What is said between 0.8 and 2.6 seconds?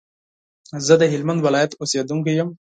زه د هلمند ولايت اوسېدونکی يم